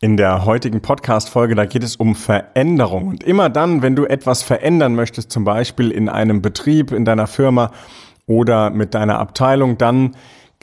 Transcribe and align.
In 0.00 0.16
der 0.16 0.44
heutigen 0.44 0.80
Podcast-Folge, 0.80 1.56
da 1.56 1.64
geht 1.64 1.82
es 1.82 1.96
um 1.96 2.14
Veränderung. 2.14 3.08
Und 3.08 3.24
immer 3.24 3.50
dann, 3.50 3.82
wenn 3.82 3.96
du 3.96 4.04
etwas 4.04 4.44
verändern 4.44 4.94
möchtest, 4.94 5.32
zum 5.32 5.42
Beispiel 5.42 5.90
in 5.90 6.08
einem 6.08 6.40
Betrieb, 6.40 6.92
in 6.92 7.04
deiner 7.04 7.26
Firma 7.26 7.72
oder 8.24 8.70
mit 8.70 8.94
deiner 8.94 9.18
Abteilung, 9.18 9.76
dann 9.76 10.14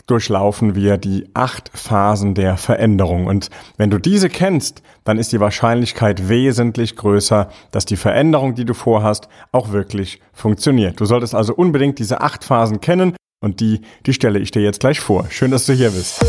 durchlaufen 0.07 0.73
wir 0.73 0.97
die 0.97 1.27
acht 1.33 1.69
Phasen 1.73 2.33
der 2.33 2.55
Veränderung. 2.55 3.27
Und 3.27 3.49
wenn 3.75 3.89
du 3.89 3.97
diese 3.97 4.29
kennst, 4.29 4.81
dann 5.03 5.17
ist 5.17 5.33
die 5.33 5.41
Wahrscheinlichkeit 5.41 6.29
wesentlich 6.29 6.95
größer, 6.95 7.49
dass 7.71 7.83
die 7.83 7.97
Veränderung, 7.97 8.55
die 8.55 8.63
du 8.63 8.73
vorhast, 8.73 9.27
auch 9.51 9.73
wirklich 9.73 10.21
funktioniert. 10.31 11.01
Du 11.01 11.03
solltest 11.03 11.35
also 11.35 11.53
unbedingt 11.53 11.99
diese 11.99 12.21
acht 12.21 12.45
Phasen 12.45 12.79
kennen 12.79 13.17
und 13.41 13.59
die, 13.59 13.81
die 14.05 14.13
stelle 14.13 14.39
ich 14.39 14.51
dir 14.51 14.61
jetzt 14.61 14.79
gleich 14.79 15.01
vor. 15.01 15.25
Schön, 15.29 15.51
dass 15.51 15.65
du 15.65 15.73
hier 15.73 15.91
bist. 15.91 16.23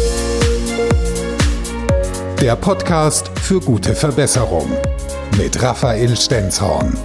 Der 2.47 2.55
Podcast 2.55 3.37
für 3.41 3.59
gute 3.59 3.93
Verbesserung 3.93 4.71
mit 5.37 5.61
Raphael 5.61 6.17
Stenzhorn. 6.17 6.97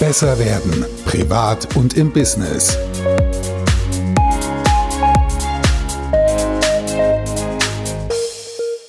Besser 0.00 0.36
werden, 0.40 0.84
privat 1.04 1.76
und 1.76 1.96
im 1.96 2.12
Business. 2.12 2.76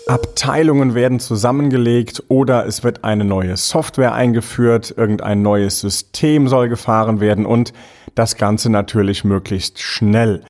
Abteilungen 0.07 0.95
werden 0.95 1.19
zusammengelegt 1.19 2.23
oder 2.29 2.65
es 2.65 2.83
wird 2.83 3.03
eine 3.03 3.23
neue 3.23 3.55
Software 3.55 4.15
eingeführt, 4.15 4.95
irgendein 4.97 5.43
neues 5.43 5.81
System 5.81 6.47
soll 6.47 6.67
gefahren 6.67 7.19
werden 7.19 7.45
und 7.45 7.73
das 8.15 8.37
Ganze 8.37 8.71
natürlich 8.71 9.23
möglichst 9.23 9.79
schnell. 9.79 10.43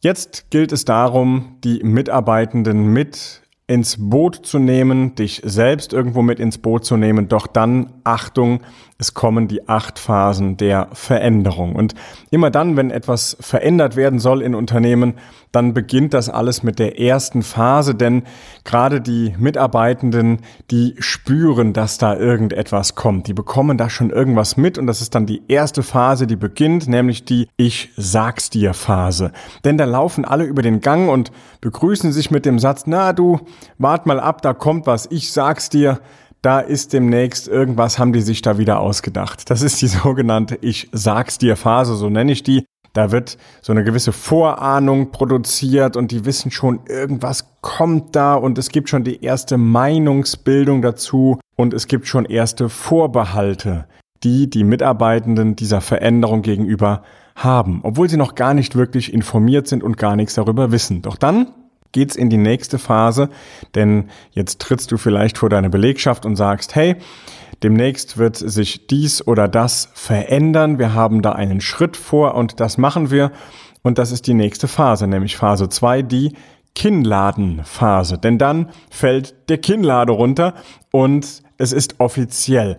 Jetzt 0.00 0.50
gilt 0.50 0.70
es 0.70 0.84
darum, 0.84 1.56
die 1.64 1.82
Mitarbeitenden 1.82 2.92
mit 2.92 3.40
ins 3.68 3.96
Boot 3.98 4.46
zu 4.46 4.58
nehmen, 4.58 5.14
dich 5.14 5.42
selbst 5.44 5.92
irgendwo 5.92 6.22
mit 6.22 6.40
ins 6.40 6.58
Boot 6.58 6.86
zu 6.86 6.96
nehmen. 6.96 7.28
Doch 7.28 7.46
dann, 7.46 7.92
Achtung, 8.02 8.60
es 8.96 9.14
kommen 9.14 9.46
die 9.46 9.68
acht 9.68 9.98
Phasen 9.98 10.56
der 10.56 10.88
Veränderung. 10.92 11.76
Und 11.76 11.94
immer 12.30 12.50
dann, 12.50 12.76
wenn 12.76 12.90
etwas 12.90 13.36
verändert 13.38 13.94
werden 13.94 14.18
soll 14.18 14.42
in 14.42 14.56
Unternehmen, 14.56 15.14
dann 15.52 15.72
beginnt 15.72 16.14
das 16.14 16.28
alles 16.28 16.62
mit 16.62 16.78
der 16.78 17.00
ersten 17.00 17.42
Phase, 17.42 17.94
denn 17.94 18.24
gerade 18.64 19.00
die 19.00 19.34
Mitarbeitenden, 19.38 20.40
die 20.70 20.94
spüren, 20.98 21.72
dass 21.72 21.96
da 21.96 22.16
irgendetwas 22.16 22.96
kommt. 22.96 23.28
Die 23.28 23.34
bekommen 23.34 23.78
da 23.78 23.88
schon 23.88 24.10
irgendwas 24.10 24.56
mit 24.56 24.78
und 24.78 24.86
das 24.86 25.00
ist 25.00 25.14
dann 25.14 25.26
die 25.26 25.42
erste 25.48 25.82
Phase, 25.82 26.26
die 26.26 26.36
beginnt, 26.36 26.88
nämlich 26.88 27.24
die 27.24 27.48
Ich 27.56 27.90
sag's 27.96 28.50
dir 28.50 28.74
Phase. 28.74 29.32
Denn 29.64 29.78
da 29.78 29.84
laufen 29.84 30.24
alle 30.24 30.44
über 30.44 30.62
den 30.62 30.80
Gang 30.80 31.08
und 31.08 31.30
begrüßen 31.60 32.12
sich 32.12 32.30
mit 32.30 32.44
dem 32.44 32.58
Satz, 32.58 32.84
na 32.86 33.12
du, 33.12 33.40
wart 33.78 34.06
mal 34.06 34.20
ab, 34.20 34.42
da 34.42 34.54
kommt 34.54 34.86
was, 34.86 35.06
ich 35.10 35.32
sag's 35.32 35.68
dir 35.68 36.00
da 36.42 36.60
ist 36.60 36.92
demnächst 36.92 37.48
irgendwas, 37.48 37.98
haben 37.98 38.12
die 38.12 38.20
sich 38.20 38.42
da 38.42 38.58
wieder 38.58 38.80
ausgedacht. 38.80 39.50
Das 39.50 39.62
ist 39.62 39.82
die 39.82 39.86
sogenannte 39.88 40.58
Ich 40.60 40.88
sag's 40.92 41.38
dir 41.38 41.56
Phase, 41.56 41.96
so 41.96 42.08
nenne 42.08 42.32
ich 42.32 42.42
die. 42.42 42.64
Da 42.94 43.12
wird 43.12 43.36
so 43.60 43.72
eine 43.72 43.84
gewisse 43.84 44.12
Vorahnung 44.12 45.10
produziert 45.12 45.96
und 45.96 46.10
die 46.10 46.24
wissen 46.24 46.50
schon, 46.50 46.80
irgendwas 46.88 47.56
kommt 47.60 48.16
da 48.16 48.34
und 48.34 48.56
es 48.56 48.70
gibt 48.70 48.88
schon 48.88 49.04
die 49.04 49.22
erste 49.22 49.58
Meinungsbildung 49.58 50.80
dazu 50.80 51.38
und 51.54 51.74
es 51.74 51.86
gibt 51.86 52.06
schon 52.06 52.24
erste 52.24 52.68
Vorbehalte, 52.68 53.86
die 54.24 54.48
die 54.48 54.64
Mitarbeitenden 54.64 55.54
dieser 55.54 55.80
Veränderung 55.80 56.42
gegenüber 56.42 57.02
haben, 57.36 57.80
obwohl 57.84 58.08
sie 58.08 58.16
noch 58.16 58.34
gar 58.34 58.54
nicht 58.54 58.74
wirklich 58.74 59.12
informiert 59.12 59.68
sind 59.68 59.84
und 59.84 59.96
gar 59.96 60.16
nichts 60.16 60.34
darüber 60.34 60.72
wissen. 60.72 61.02
Doch 61.02 61.16
dann 61.16 61.48
geht's 61.92 62.16
in 62.16 62.30
die 62.30 62.36
nächste 62.36 62.78
Phase, 62.78 63.28
denn 63.74 64.08
jetzt 64.32 64.60
trittst 64.60 64.92
du 64.92 64.96
vielleicht 64.96 65.38
vor 65.38 65.48
deine 65.48 65.70
Belegschaft 65.70 66.26
und 66.26 66.36
sagst, 66.36 66.74
hey, 66.74 66.96
demnächst 67.62 68.18
wird 68.18 68.36
sich 68.36 68.86
dies 68.86 69.26
oder 69.26 69.48
das 69.48 69.90
verändern, 69.94 70.78
wir 70.78 70.94
haben 70.94 71.22
da 71.22 71.32
einen 71.32 71.60
Schritt 71.60 71.96
vor 71.96 72.34
und 72.34 72.60
das 72.60 72.78
machen 72.78 73.10
wir. 73.10 73.32
Und 73.82 73.98
das 73.98 74.12
ist 74.12 74.26
die 74.26 74.34
nächste 74.34 74.68
Phase, 74.68 75.06
nämlich 75.06 75.36
Phase 75.36 75.68
2, 75.68 76.02
die 76.02 76.32
Kinnladenphase, 76.74 78.18
denn 78.18 78.38
dann 78.38 78.70
fällt 78.90 79.48
der 79.48 79.58
Kinnlade 79.58 80.12
runter 80.12 80.54
und 80.92 81.42
es 81.56 81.72
ist 81.72 81.98
offiziell. 81.98 82.78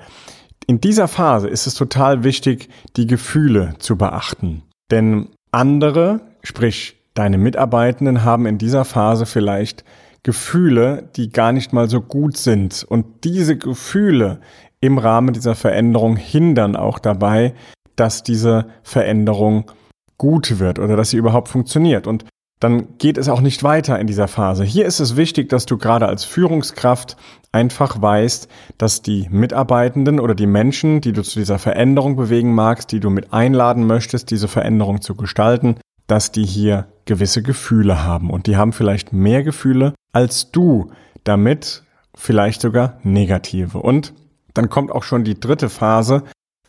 In 0.68 0.80
dieser 0.80 1.08
Phase 1.08 1.48
ist 1.50 1.68
es 1.68 1.74
total 1.74 2.24
wichtig, 2.24 2.70
die 2.96 3.08
Gefühle 3.08 3.74
zu 3.80 3.98
beachten, 3.98 4.64
denn 4.92 5.30
andere, 5.52 6.22
sprich 6.44 6.99
Deine 7.14 7.38
Mitarbeitenden 7.38 8.24
haben 8.24 8.46
in 8.46 8.58
dieser 8.58 8.86
Phase 8.86 9.26
vielleicht 9.26 9.84
Gefühle, 10.24 11.10
die 11.16 11.32
gar 11.32 11.52
nicht 11.52 11.74
mal 11.74 11.90
so 11.90 12.02
gut 12.02 12.38
sind. 12.38 12.84
Und 12.88 13.24
diese 13.24 13.58
Gefühle 13.58 14.40
im 14.82 14.98
Rahmen 14.98 15.34
dieser 15.34 15.56
Veränderung 15.56 16.16
hindern 16.16 16.76
auch 16.76 17.00
dabei, 17.00 17.54
dass 17.96 18.24
diese 18.24 18.68
Veränderung 18.84 19.72
gut 20.18 20.60
wird 20.60 20.80
oder 20.80 20.96
dass 20.96 21.10
sie 21.10 21.18
überhaupt 21.18 21.50
funktioniert. 21.50 22.08
Und 22.08 22.26
dann 22.60 22.98
geht 22.98 23.18
es 23.18 23.30
auch 23.30 23.40
nicht 23.40 23.64
weiter 23.64 23.98
in 24.00 24.08
dieser 24.08 24.28
Phase. 24.28 24.66
Hier 24.66 24.86
ist 24.86 25.00
es 25.00 25.16
wichtig, 25.16 25.48
dass 25.48 25.66
du 25.66 25.78
gerade 25.78 26.08
als 26.08 26.26
Führungskraft 26.26 27.16
einfach 27.54 28.02
weißt, 28.02 28.50
dass 28.78 29.02
die 29.02 29.28
Mitarbeitenden 29.30 30.20
oder 30.20 30.36
die 30.36 30.46
Menschen, 30.46 31.00
die 31.00 31.14
du 31.14 31.24
zu 31.24 31.40
dieser 31.40 31.58
Veränderung 31.58 32.18
bewegen 32.18 32.54
magst, 32.54 32.92
die 32.92 33.00
du 33.00 33.10
mit 33.10 33.32
einladen 33.32 33.88
möchtest, 33.88 34.30
diese 34.30 34.50
Veränderung 34.50 35.02
zu 35.02 35.16
gestalten, 35.16 35.78
dass 36.08 36.34
die 36.34 36.46
hier 36.46 36.88
gewisse 37.10 37.42
Gefühle 37.42 38.04
haben. 38.04 38.30
Und 38.30 38.46
die 38.46 38.56
haben 38.56 38.72
vielleicht 38.72 39.12
mehr 39.12 39.44
Gefühle 39.44 39.94
als 40.14 40.52
du, 40.52 40.92
damit 41.24 41.84
vielleicht 42.16 42.62
sogar 42.62 43.00
negative. 43.04 43.80
Und 43.80 44.14
dann 44.54 44.70
kommt 44.70 44.92
auch 44.92 45.04
schon 45.04 45.24
die 45.24 45.40
dritte 45.40 45.70
Phase. 45.70 46.24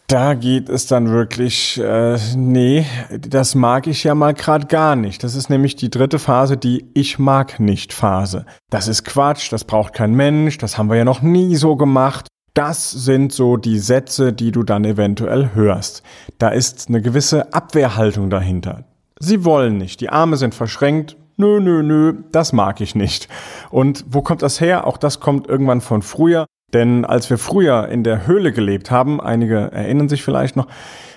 Da 0.06 0.34
geht 0.34 0.68
es 0.68 0.86
dann 0.86 1.08
wirklich, 1.10 1.78
äh, 1.78 2.18
nee, 2.34 2.84
das 3.20 3.54
mag 3.54 3.86
ich 3.86 4.02
ja 4.02 4.14
mal 4.14 4.34
gerade 4.34 4.66
gar 4.66 4.96
nicht. 4.96 5.22
Das 5.22 5.34
ist 5.34 5.50
nämlich 5.50 5.76
die 5.76 5.90
dritte 5.90 6.18
Phase, 6.18 6.56
die 6.56 6.86
Ich 6.94 7.18
mag 7.18 7.60
nicht 7.60 7.92
Phase. 7.92 8.46
Das 8.70 8.88
ist 8.88 9.04
Quatsch, 9.04 9.52
das 9.52 9.64
braucht 9.64 9.92
kein 9.92 10.14
Mensch, 10.14 10.58
das 10.58 10.78
haben 10.78 10.88
wir 10.88 10.96
ja 10.96 11.04
noch 11.04 11.22
nie 11.22 11.54
so 11.54 11.76
gemacht. 11.76 12.26
Das 12.54 12.90
sind 12.90 13.32
so 13.32 13.56
die 13.56 13.78
Sätze, 13.78 14.32
die 14.32 14.50
du 14.50 14.64
dann 14.64 14.84
eventuell 14.84 15.50
hörst. 15.54 16.02
Da 16.38 16.48
ist 16.48 16.88
eine 16.88 17.02
gewisse 17.02 17.52
Abwehrhaltung 17.52 18.30
dahinter. 18.30 18.89
Sie 19.22 19.44
wollen 19.44 19.76
nicht. 19.76 20.00
Die 20.00 20.08
Arme 20.08 20.38
sind 20.38 20.54
verschränkt. 20.54 21.16
Nö, 21.36 21.60
nö, 21.60 21.82
nö, 21.82 22.14
das 22.32 22.53
mag 22.53 22.81
ich 22.81 22.94
nicht. 22.94 23.28
Und 23.70 24.04
wo 24.08 24.22
kommt 24.22 24.42
das 24.42 24.60
her? 24.60 24.86
Auch 24.86 24.97
das 24.97 25.20
kommt 25.20 25.47
irgendwann 25.47 25.82
von 25.82 26.00
früher. 26.03 26.47
Denn 26.72 27.04
als 27.04 27.28
wir 27.28 27.36
früher 27.36 27.88
in 27.88 28.03
der 28.03 28.26
Höhle 28.26 28.53
gelebt 28.53 28.91
haben, 28.91 29.20
einige 29.20 29.72
erinnern 29.72 30.09
sich 30.09 30.22
vielleicht 30.22 30.56
noch, 30.56 30.69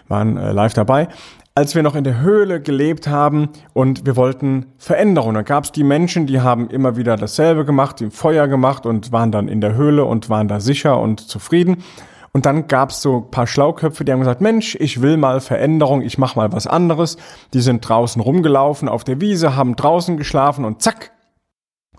waren 0.07 0.35
äh, 0.37 0.51
live 0.51 0.73
dabei, 0.73 1.07
als 1.55 1.75
wir 1.75 1.83
noch 1.83 1.95
in 1.95 2.03
der 2.03 2.19
Höhle 2.19 2.61
gelebt 2.61 3.07
haben 3.07 3.49
und 3.73 4.05
wir 4.05 4.15
wollten 4.15 4.65
Veränderungen. 4.77 5.35
Da 5.35 5.43
gab 5.43 5.65
es 5.65 5.71
die 5.71 5.83
Menschen, 5.83 6.25
die 6.25 6.41
haben 6.41 6.69
immer 6.69 6.97
wieder 6.97 7.15
dasselbe 7.15 7.63
gemacht, 7.63 7.99
die 7.99 8.09
Feuer 8.09 8.47
gemacht 8.47 8.85
und 8.85 9.11
waren 9.11 9.31
dann 9.31 9.47
in 9.47 9.61
der 9.61 9.75
Höhle 9.75 10.03
und 10.03 10.29
waren 10.29 10.47
da 10.47 10.59
sicher 10.59 10.99
und 10.99 11.21
zufrieden. 11.21 11.83
Und 12.33 12.47
dann 12.47 12.67
gab's 12.67 13.01
so 13.01 13.21
paar 13.21 13.45
Schlauköpfe, 13.45 14.03
die 14.03 14.11
haben 14.11 14.19
gesagt, 14.19 14.41
Mensch, 14.41 14.75
ich 14.79 15.01
will 15.01 15.17
mal 15.17 15.39
Veränderung, 15.39 16.01
ich 16.01 16.17
mach 16.17 16.35
mal 16.35 16.51
was 16.51 16.65
anderes. 16.65 17.17
Die 17.53 17.61
sind 17.61 17.87
draußen 17.87 18.21
rumgelaufen 18.21 18.89
auf 18.89 19.03
der 19.03 19.21
Wiese, 19.21 19.55
haben 19.55 19.75
draußen 19.75 20.17
geschlafen 20.17 20.65
und 20.65 20.81
zack, 20.81 21.11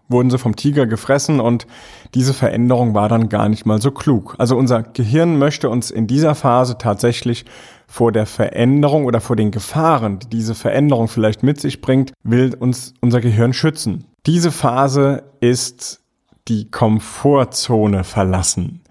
wurden 0.09 0.31
sie 0.31 0.39
vom 0.39 0.57
Tiger 0.57 0.87
gefressen 0.87 1.41
und 1.41 1.67
diese 2.15 2.35
Veränderung 2.35 2.95
war 2.95 3.09
dann 3.09 3.29
gar 3.29 3.49
nicht 3.49 3.65
mal 3.65 3.81
so 3.81 3.91
klug. 3.91 4.35
Also 4.39 4.57
unser 4.57 4.83
Gehirn 4.83 5.39
möchte 5.39 5.71
uns 5.71 5.91
in 5.91 6.07
dieser 6.07 6.35
Phase 6.35 6.79
tatsächlich 6.79 7.45
vor 7.87 8.13
der 8.13 8.27
Veränderung 8.27 9.05
oder 9.05 9.21
vor 9.21 9.37
den 9.37 9.51
Gefahren, 9.51 10.19
die 10.19 10.29
diese 10.29 10.55
Veränderung 10.55 11.09
vielleicht 11.09 11.43
mit 11.43 11.61
sich 11.61 11.81
bringt, 11.81 12.13
will 12.23 12.55
uns 12.59 12.93
unser 13.01 13.21
Gehirn 13.21 13.53
schützen. 13.53 14.07
Diese 14.27 14.51
Phase 14.51 15.25
ist 15.41 16.04
die 16.49 16.71
Komfortzone 16.71 18.05
verlassen. 18.05 18.83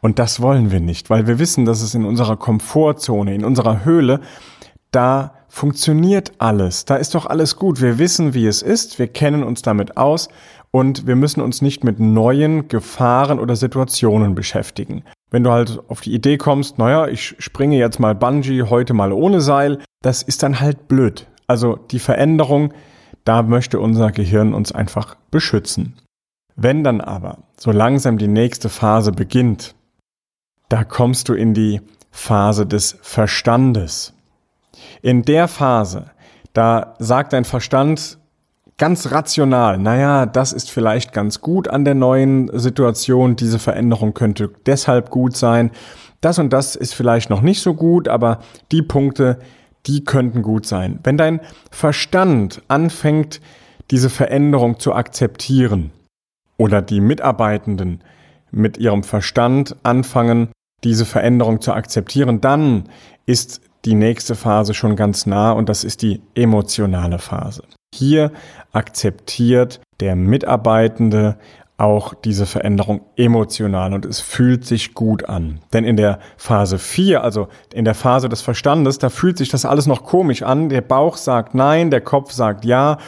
Und 0.00 0.18
das 0.18 0.40
wollen 0.40 0.70
wir 0.70 0.80
nicht, 0.80 1.10
weil 1.10 1.26
wir 1.26 1.38
wissen, 1.38 1.64
dass 1.64 1.82
es 1.82 1.94
in 1.94 2.04
unserer 2.04 2.36
Komfortzone, 2.36 3.34
in 3.34 3.44
unserer 3.44 3.84
Höhle, 3.84 4.20
da 4.90 5.34
funktioniert 5.48 6.32
alles. 6.38 6.86
Da 6.86 6.96
ist 6.96 7.14
doch 7.14 7.26
alles 7.26 7.56
gut. 7.56 7.80
Wir 7.82 7.98
wissen, 7.98 8.32
wie 8.32 8.46
es 8.46 8.62
ist. 8.62 8.98
Wir 8.98 9.08
kennen 9.08 9.42
uns 9.42 9.60
damit 9.60 9.98
aus 9.98 10.28
und 10.70 11.06
wir 11.06 11.16
müssen 11.16 11.42
uns 11.42 11.60
nicht 11.60 11.84
mit 11.84 12.00
neuen 12.00 12.68
Gefahren 12.68 13.38
oder 13.38 13.56
Situationen 13.56 14.34
beschäftigen. 14.34 15.04
Wenn 15.30 15.44
du 15.44 15.50
halt 15.50 15.78
auf 15.88 16.00
die 16.00 16.14
Idee 16.14 16.38
kommst, 16.38 16.78
naja, 16.78 17.06
ich 17.06 17.36
springe 17.38 17.76
jetzt 17.76 18.00
mal 18.00 18.14
Bungee, 18.14 18.62
heute 18.62 18.94
mal 18.94 19.12
ohne 19.12 19.42
Seil, 19.42 19.78
das 20.02 20.22
ist 20.22 20.42
dann 20.42 20.60
halt 20.60 20.88
blöd. 20.88 21.26
Also 21.46 21.76
die 21.76 21.98
Veränderung, 21.98 22.72
da 23.24 23.42
möchte 23.42 23.78
unser 23.78 24.10
Gehirn 24.10 24.54
uns 24.54 24.72
einfach 24.72 25.16
beschützen. 25.30 25.98
Wenn 26.56 26.84
dann 26.84 27.00
aber 27.00 27.38
so 27.56 27.70
langsam 27.70 28.18
die 28.18 28.28
nächste 28.28 28.68
Phase 28.68 29.12
beginnt, 29.12 29.74
da 30.68 30.84
kommst 30.84 31.28
du 31.28 31.34
in 31.34 31.54
die 31.54 31.80
Phase 32.10 32.66
des 32.66 32.98
Verstandes. 33.02 34.12
In 35.00 35.22
der 35.22 35.48
Phase, 35.48 36.06
da 36.52 36.94
sagt 36.98 37.32
dein 37.32 37.44
Verstand 37.44 38.18
ganz 38.78 39.10
rational, 39.10 39.78
naja, 39.78 40.26
das 40.26 40.52
ist 40.52 40.70
vielleicht 40.70 41.12
ganz 41.12 41.40
gut 41.40 41.68
an 41.68 41.84
der 41.84 41.94
neuen 41.94 42.50
Situation, 42.58 43.36
diese 43.36 43.58
Veränderung 43.58 44.14
könnte 44.14 44.50
deshalb 44.66 45.10
gut 45.10 45.36
sein, 45.36 45.70
das 46.20 46.38
und 46.38 46.52
das 46.52 46.76
ist 46.76 46.94
vielleicht 46.94 47.30
noch 47.30 47.42
nicht 47.42 47.62
so 47.62 47.74
gut, 47.74 48.08
aber 48.08 48.40
die 48.70 48.82
Punkte, 48.82 49.38
die 49.86 50.04
könnten 50.04 50.42
gut 50.42 50.66
sein. 50.66 51.00
Wenn 51.02 51.16
dein 51.16 51.40
Verstand 51.70 52.62
anfängt, 52.68 53.40
diese 53.90 54.08
Veränderung 54.08 54.78
zu 54.78 54.94
akzeptieren 54.94 55.90
oder 56.56 56.82
die 56.82 57.00
Mitarbeitenden 57.00 58.02
mit 58.50 58.78
ihrem 58.78 59.02
Verstand 59.02 59.76
anfangen, 59.82 60.48
diese 60.84 61.04
Veränderung 61.04 61.60
zu 61.60 61.72
akzeptieren, 61.72 62.40
dann 62.40 62.84
ist 63.26 63.60
die 63.84 63.94
nächste 63.94 64.34
Phase 64.34 64.74
schon 64.74 64.96
ganz 64.96 65.26
nah 65.26 65.52
und 65.52 65.68
das 65.68 65.84
ist 65.84 66.02
die 66.02 66.20
emotionale 66.34 67.18
Phase. 67.18 67.64
Hier 67.94 68.32
akzeptiert 68.72 69.80
der 70.00 70.16
Mitarbeitende 70.16 71.36
auch 71.78 72.14
diese 72.14 72.46
Veränderung 72.46 73.00
emotional 73.16 73.92
und 73.92 74.04
es 74.06 74.20
fühlt 74.20 74.64
sich 74.64 74.94
gut 74.94 75.28
an. 75.28 75.60
Denn 75.72 75.84
in 75.84 75.96
der 75.96 76.20
Phase 76.36 76.78
4, 76.78 77.24
also 77.24 77.48
in 77.74 77.84
der 77.84 77.94
Phase 77.94 78.28
des 78.28 78.40
Verstandes, 78.40 78.98
da 78.98 79.08
fühlt 79.08 79.36
sich 79.36 79.48
das 79.48 79.64
alles 79.64 79.86
noch 79.86 80.04
komisch 80.04 80.42
an. 80.42 80.68
Der 80.68 80.80
Bauch 80.80 81.16
sagt 81.16 81.54
nein, 81.54 81.90
der 81.90 82.00
Kopf 82.00 82.30
sagt 82.32 82.64
ja. 82.64 82.98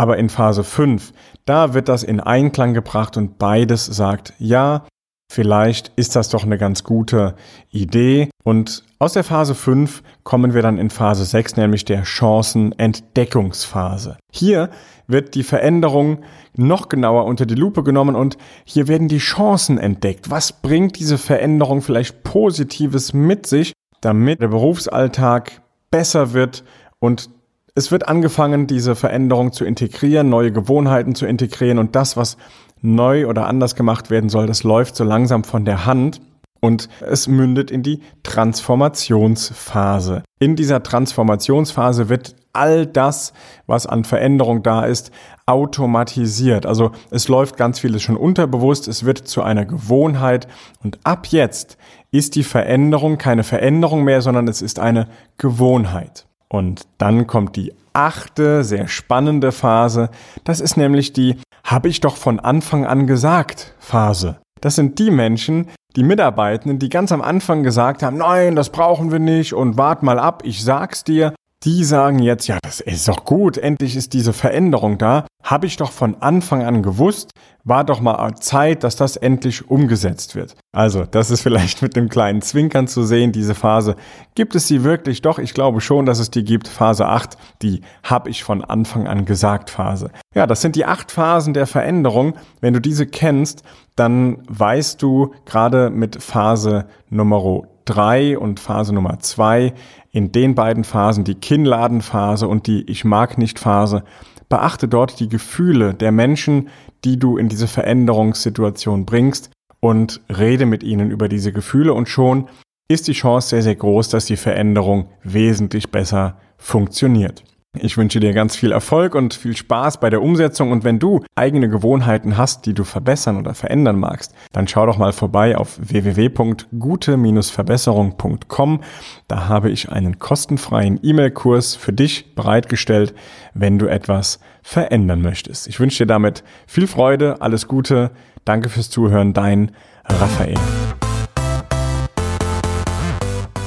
Aber 0.00 0.16
in 0.16 0.30
Phase 0.30 0.64
5, 0.64 1.12
da 1.44 1.74
wird 1.74 1.90
das 1.90 2.02
in 2.04 2.20
Einklang 2.20 2.72
gebracht 2.72 3.18
und 3.18 3.36
beides 3.36 3.84
sagt 3.84 4.32
ja. 4.38 4.86
Vielleicht 5.30 5.92
ist 5.96 6.16
das 6.16 6.30
doch 6.30 6.42
eine 6.42 6.56
ganz 6.56 6.84
gute 6.84 7.34
Idee. 7.70 8.30
Und 8.42 8.82
aus 8.98 9.12
der 9.12 9.24
Phase 9.24 9.54
5 9.54 10.02
kommen 10.24 10.54
wir 10.54 10.62
dann 10.62 10.78
in 10.78 10.88
Phase 10.88 11.26
6, 11.26 11.58
nämlich 11.58 11.84
der 11.84 12.06
Chancenentdeckungsphase. 12.06 14.16
Hier 14.32 14.70
wird 15.06 15.34
die 15.34 15.42
Veränderung 15.42 16.20
noch 16.56 16.88
genauer 16.88 17.26
unter 17.26 17.44
die 17.44 17.54
Lupe 17.54 17.82
genommen 17.82 18.16
und 18.16 18.38
hier 18.64 18.88
werden 18.88 19.08
die 19.08 19.18
Chancen 19.18 19.76
entdeckt. 19.76 20.30
Was 20.30 20.62
bringt 20.62 20.98
diese 20.98 21.18
Veränderung 21.18 21.82
vielleicht 21.82 22.22
Positives 22.22 23.12
mit 23.12 23.46
sich, 23.46 23.74
damit 24.00 24.40
der 24.40 24.48
Berufsalltag 24.48 25.60
besser 25.90 26.32
wird 26.32 26.64
und 27.00 27.28
es 27.74 27.90
wird 27.90 28.08
angefangen, 28.08 28.66
diese 28.66 28.96
Veränderung 28.96 29.52
zu 29.52 29.64
integrieren, 29.64 30.28
neue 30.28 30.52
Gewohnheiten 30.52 31.14
zu 31.14 31.26
integrieren 31.26 31.78
und 31.78 31.96
das, 31.96 32.16
was 32.16 32.36
neu 32.82 33.26
oder 33.26 33.46
anders 33.46 33.74
gemacht 33.74 34.10
werden 34.10 34.30
soll, 34.30 34.46
das 34.46 34.64
läuft 34.64 34.96
so 34.96 35.04
langsam 35.04 35.44
von 35.44 35.64
der 35.64 35.86
Hand 35.86 36.20
und 36.60 36.88
es 37.00 37.26
mündet 37.26 37.70
in 37.70 37.82
die 37.82 38.00
Transformationsphase. 38.22 40.22
In 40.38 40.56
dieser 40.56 40.82
Transformationsphase 40.82 42.08
wird 42.08 42.36
all 42.52 42.86
das, 42.86 43.32
was 43.66 43.86
an 43.86 44.04
Veränderung 44.04 44.62
da 44.62 44.84
ist, 44.84 45.10
automatisiert. 45.46 46.66
Also 46.66 46.92
es 47.10 47.28
läuft 47.28 47.56
ganz 47.56 47.80
vieles 47.80 48.02
schon 48.02 48.16
unterbewusst, 48.16 48.88
es 48.88 49.04
wird 49.04 49.26
zu 49.26 49.42
einer 49.42 49.64
Gewohnheit 49.64 50.48
und 50.82 50.98
ab 51.04 51.26
jetzt 51.28 51.78
ist 52.10 52.34
die 52.34 52.44
Veränderung 52.44 53.18
keine 53.18 53.44
Veränderung 53.44 54.04
mehr, 54.04 54.22
sondern 54.22 54.48
es 54.48 54.62
ist 54.62 54.78
eine 54.78 55.08
Gewohnheit. 55.38 56.26
Und 56.52 56.82
dann 56.98 57.26
kommt 57.26 57.56
die 57.56 57.72
achte, 57.92 58.64
sehr 58.64 58.88
spannende 58.88 59.52
Phase. 59.52 60.10
Das 60.44 60.60
ist 60.60 60.76
nämlich 60.76 61.12
die 61.12 61.36
habe 61.64 61.88
ich 61.88 62.00
doch 62.00 62.16
von 62.16 62.40
Anfang 62.40 62.84
an 62.84 63.06
gesagt 63.06 63.74
Phase. 63.78 64.38
Das 64.60 64.74
sind 64.74 64.98
die 64.98 65.10
Menschen, 65.10 65.68
die 65.96 66.02
Mitarbeitenden, 66.02 66.78
die 66.78 66.88
ganz 66.88 67.12
am 67.12 67.22
Anfang 67.22 67.62
gesagt 67.62 68.02
haben, 68.02 68.18
nein, 68.18 68.56
das 68.56 68.70
brauchen 68.70 69.12
wir 69.12 69.18
nicht 69.18 69.54
und 69.54 69.78
wart 69.78 70.02
mal 70.02 70.18
ab, 70.18 70.42
ich 70.44 70.64
sag's 70.64 71.04
dir 71.04 71.34
die 71.64 71.84
sagen 71.84 72.20
jetzt, 72.20 72.46
ja, 72.46 72.58
das 72.62 72.80
ist 72.80 73.06
doch 73.06 73.24
gut, 73.24 73.58
endlich 73.58 73.94
ist 73.94 74.14
diese 74.14 74.32
Veränderung 74.32 74.96
da. 74.96 75.26
Habe 75.42 75.66
ich 75.66 75.76
doch 75.76 75.92
von 75.92 76.16
Anfang 76.20 76.62
an 76.64 76.82
gewusst, 76.82 77.32
war 77.64 77.84
doch 77.84 78.00
mal 78.00 78.34
Zeit, 78.36 78.82
dass 78.82 78.96
das 78.96 79.16
endlich 79.16 79.70
umgesetzt 79.70 80.34
wird. 80.36 80.54
Also, 80.72 81.04
das 81.04 81.30
ist 81.30 81.42
vielleicht 81.42 81.82
mit 81.82 81.96
dem 81.96 82.08
kleinen 82.08 82.40
Zwinkern 82.40 82.88
zu 82.88 83.02
sehen, 83.02 83.32
diese 83.32 83.54
Phase. 83.54 83.96
Gibt 84.34 84.54
es 84.54 84.68
sie 84.68 84.84
wirklich? 84.84 85.20
Doch, 85.20 85.38
ich 85.38 85.52
glaube 85.52 85.80
schon, 85.80 86.06
dass 86.06 86.18
es 86.18 86.30
die 86.30 86.44
gibt. 86.44 86.68
Phase 86.68 87.06
8, 87.06 87.36
die 87.60 87.82
habe 88.02 88.30
ich 88.30 88.42
von 88.42 88.64
Anfang 88.64 89.06
an 89.06 89.26
gesagt 89.26 89.68
Phase. 89.68 90.10
Ja, 90.34 90.46
das 90.46 90.62
sind 90.62 90.76
die 90.76 90.86
acht 90.86 91.10
Phasen 91.10 91.52
der 91.52 91.66
Veränderung. 91.66 92.34
Wenn 92.60 92.72
du 92.72 92.80
diese 92.80 93.06
kennst, 93.06 93.62
dann 93.96 94.38
weißt 94.48 95.02
du 95.02 95.34
gerade 95.44 95.90
mit 95.90 96.22
Phase 96.22 96.86
Nummer 97.10 97.42
3 97.84 98.38
und 98.38 98.60
Phase 98.60 98.94
Nummer 98.94 99.18
2, 99.18 99.72
in 100.12 100.32
den 100.32 100.54
beiden 100.54 100.84
Phasen, 100.84 101.24
die 101.24 101.34
Kinnladenphase 101.34 102.48
und 102.48 102.66
die 102.66 102.82
Ich 102.90 103.04
mag 103.04 103.38
nicht 103.38 103.58
Phase, 103.58 104.04
beachte 104.48 104.88
dort 104.88 105.20
die 105.20 105.28
Gefühle 105.28 105.94
der 105.94 106.12
Menschen, 106.12 106.68
die 107.04 107.18
du 107.18 107.36
in 107.36 107.48
diese 107.48 107.68
Veränderungssituation 107.68 109.06
bringst 109.06 109.50
und 109.80 110.20
rede 110.28 110.66
mit 110.66 110.82
ihnen 110.82 111.10
über 111.10 111.28
diese 111.28 111.52
Gefühle. 111.52 111.94
Und 111.94 112.08
schon 112.08 112.48
ist 112.88 113.08
die 113.08 113.12
Chance 113.12 113.50
sehr, 113.50 113.62
sehr 113.62 113.76
groß, 113.76 114.08
dass 114.08 114.26
die 114.26 114.36
Veränderung 114.36 115.08
wesentlich 115.22 115.90
besser 115.90 116.36
funktioniert. 116.58 117.44
Ich 117.78 117.96
wünsche 117.96 118.18
dir 118.18 118.32
ganz 118.32 118.56
viel 118.56 118.72
Erfolg 118.72 119.14
und 119.14 119.32
viel 119.32 119.56
Spaß 119.56 120.00
bei 120.00 120.10
der 120.10 120.22
Umsetzung 120.22 120.72
und 120.72 120.82
wenn 120.82 120.98
du 120.98 121.22
eigene 121.36 121.68
Gewohnheiten 121.68 122.36
hast, 122.36 122.66
die 122.66 122.74
du 122.74 122.82
verbessern 122.82 123.36
oder 123.36 123.54
verändern 123.54 123.96
magst, 123.96 124.34
dann 124.50 124.66
schau 124.66 124.86
doch 124.86 124.98
mal 124.98 125.12
vorbei 125.12 125.56
auf 125.56 125.78
www.gute-verbesserung.com. 125.80 128.80
Da 129.28 129.48
habe 129.48 129.70
ich 129.70 129.88
einen 129.88 130.18
kostenfreien 130.18 130.98
E-Mail-Kurs 131.00 131.76
für 131.76 131.92
dich 131.92 132.34
bereitgestellt, 132.34 133.14
wenn 133.54 133.78
du 133.78 133.86
etwas 133.86 134.40
verändern 134.62 135.22
möchtest. 135.22 135.68
Ich 135.68 135.78
wünsche 135.78 135.98
dir 135.98 136.08
damit 136.08 136.42
viel 136.66 136.88
Freude, 136.88 137.40
alles 137.40 137.68
Gute, 137.68 138.10
danke 138.44 138.68
fürs 138.68 138.90
Zuhören, 138.90 139.32
dein 139.32 139.70
Raphael. 140.04 140.58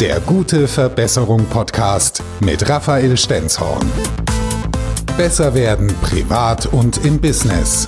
Der 0.04 0.20
gute 0.20 0.68
Verbesserung 0.68 1.46
Podcast 1.46 2.22
mit 2.42 2.68
Raphael 2.68 3.16
Stenzhorn. 3.16 3.90
Besser 5.16 5.54
werden 5.54 5.96
privat 6.02 6.66
und 6.66 7.06
im 7.06 7.22
Business. 7.22 7.88